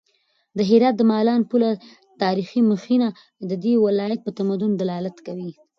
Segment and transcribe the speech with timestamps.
[0.57, 1.69] د هرات د مالان پله
[2.21, 3.07] تاریخي مخینه
[3.49, 5.51] د دې ولایت په تمدن دلالت کوي.